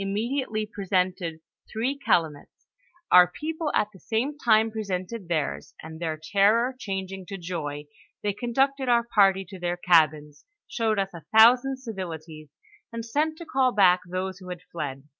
[0.05, 1.35] 95 mediately presented
[1.71, 2.65] three calumets;
[3.11, 7.85] our people at the same time presented theirs, and their terror changing to joy,
[8.23, 12.49] they conducted our party to their cabins, showed us a thousand civilities,
[12.91, 15.03] and sent to call back those who had fled.